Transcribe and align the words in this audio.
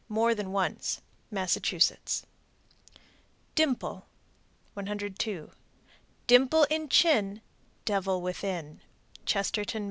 more 0.09 0.33
than 0.33 0.51
once. 0.51 0.99
Massachusetts. 1.29 2.25
DIMPLE. 3.53 4.07
102. 4.73 5.51
Dimple 6.25 6.63
in 6.71 6.89
chin. 6.89 7.41
Devil 7.85 8.19
within. 8.21 8.81
_Chestertown, 9.27 9.65
Md. 9.75 9.79